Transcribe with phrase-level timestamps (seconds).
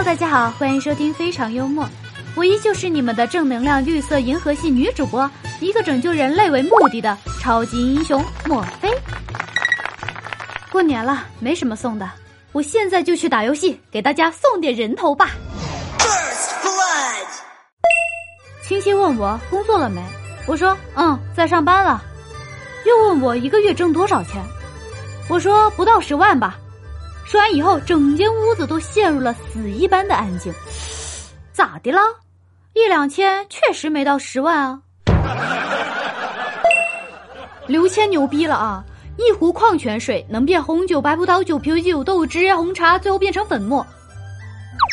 [0.00, 1.86] Hello，大家好，欢迎收听非常幽默，
[2.34, 5.30] 我依旧是你们的正能量绿色银河系女主播，
[5.60, 8.90] 一个拯救人类为目的的超级英雄莫非。
[10.72, 12.10] 过年了，没什么送的，
[12.52, 15.32] 我现在就去打游戏，给大家送点人头吧。
[18.66, 20.02] 亲戚问我工作了没，
[20.46, 22.02] 我说嗯，在上班了。
[22.86, 24.42] 又问我一个月挣多少钱，
[25.28, 26.56] 我说不到十万吧。
[27.30, 30.52] 说完以后，整间屋子都陷入了死一般的安静。
[31.52, 32.00] 咋的了？
[32.72, 34.82] 一两千确实没到十万啊。
[37.68, 38.84] 刘谦牛逼了啊！
[39.16, 43.86] 一壶矿泉水能变红酒、白葡萄酒、啤酒、豆汁、红茶，最后变成粉末。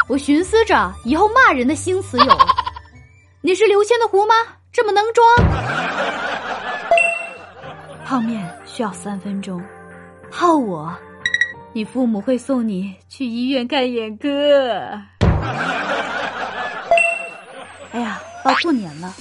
[0.08, 2.38] 我寻思着以后骂人的心思有：
[3.42, 4.36] 你是刘谦的壶吗？
[4.72, 5.26] 这么能装？
[8.06, 9.60] 泡面需要三分钟，
[10.30, 10.96] 泡我。
[11.78, 14.28] 你父母会送你去医院看眼科。
[17.94, 19.14] 哎呀，到过年了，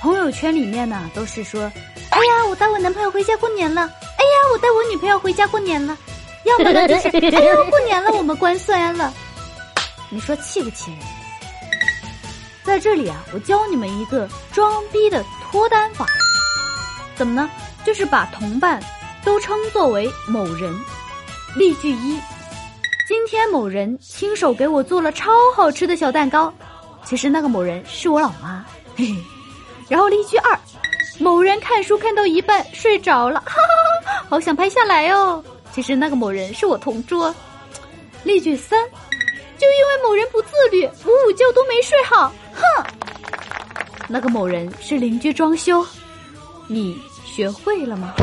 [0.00, 1.62] 朋友圈里面呢都是说
[2.10, 3.82] ：“哎呀，我带我男朋友回家过年了。
[4.16, 5.98] ”“哎呀，我带我女朋友回家过年了。”
[6.46, 9.12] 要么呢就是：“哎呀，过年了，我们关酸了。”
[10.08, 11.00] 你说气不气人？
[12.62, 16.06] 在这里啊，我教你们一个装逼的脱单法。
[17.16, 17.50] 怎么呢？
[17.84, 18.80] 就是把同伴
[19.24, 20.72] 都称作为某人。
[21.56, 22.20] 例句一：
[23.06, 26.52] 今天某人亲手给我做了超好吃的小蛋糕，
[27.04, 28.64] 其实那个某人是我老妈。
[28.96, 29.16] 嘿嘿。
[29.88, 30.58] 然后例句二：
[31.18, 33.56] 某人看书看到一半睡着了，哈
[34.04, 35.42] 哈，好想拍下来哦。
[35.72, 37.34] 其实那个某人是我同桌。
[38.24, 38.78] 例句三：
[39.56, 42.84] 就因为某人不自律，我午觉都没睡好，哼。
[44.06, 45.84] 那个某人是邻居装修，
[46.66, 48.14] 你学会了吗？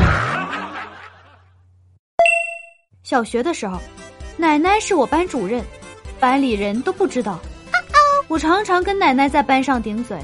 [3.06, 3.78] 小学的时候，
[4.36, 5.64] 奶奶是我班主任，
[6.18, 7.38] 班里人都不知道。
[8.26, 10.18] 我常常跟奶奶在班上顶嘴，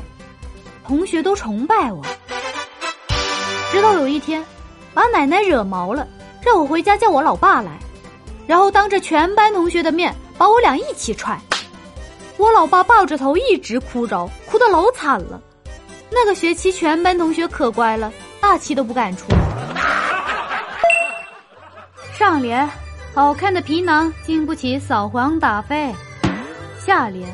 [0.84, 2.04] 同学都崇拜我。
[3.70, 4.44] 直到有一天，
[4.92, 6.08] 把奶奶惹毛了，
[6.44, 7.78] 让我回家叫我老爸来，
[8.48, 11.40] 然后当着全班同学的面把我俩一起踹。
[12.36, 15.40] 我老爸抱着头一直哭着，哭得老惨了。
[16.10, 19.26] 那个学期全班同学可乖了，大气都不敢出。
[22.18, 22.68] 上联，
[23.14, 25.92] 好看的皮囊经不起扫黄打非；
[26.78, 27.28] 下联，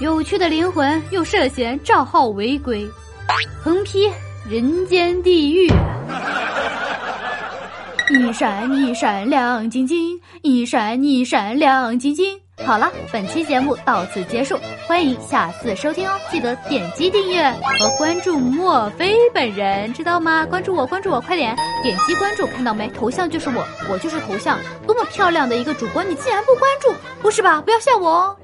[0.00, 2.88] 有趣的灵魂又涉嫌账号违规；
[3.62, 4.10] 横批，
[4.48, 5.70] 人间地狱。
[8.08, 12.40] 一闪一闪亮晶晶，一闪一闪亮晶晶。
[12.66, 14.56] 好了，本期节目到此结束，
[14.86, 16.12] 欢迎下次收听哦！
[16.30, 20.46] 记得点击订阅和关注墨菲本人，知道吗？
[20.46, 22.88] 关注我，关注我，快点点击关注，看到没？
[22.88, 26.94] 头像就是我，我就是头像，多么漂亮的一个主播，你竟然不关注？
[27.20, 27.60] 不是吧？
[27.60, 28.36] 不要吓我哦！